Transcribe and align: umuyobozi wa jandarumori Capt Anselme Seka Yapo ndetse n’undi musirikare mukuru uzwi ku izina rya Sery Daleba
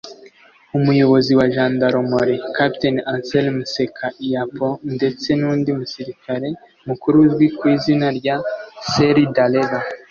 umuyobozi 0.77 1.31
wa 1.39 1.45
jandarumori 1.53 2.35
Capt 2.55 2.81
Anselme 3.13 3.61
Seka 3.73 4.07
Yapo 4.33 4.67
ndetse 4.95 5.27
n’undi 5.39 5.69
musirikare 5.79 6.47
mukuru 6.87 7.15
uzwi 7.25 7.47
ku 7.57 7.63
izina 7.75 8.07
rya 8.19 8.35
Sery 8.89 9.25
Daleba 9.35 9.79